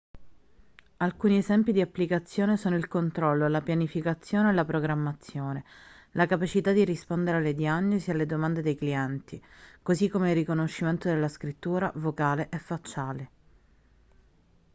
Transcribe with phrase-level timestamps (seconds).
[0.97, 5.63] alcuni esempi di applicazione sono il controllo la pianificazione e la programmazione
[6.13, 9.39] la capacità di rispondere alle diagnosi e alle domande dei clienti
[9.83, 13.29] così come il riconoscimento della scrittura vocale e facciale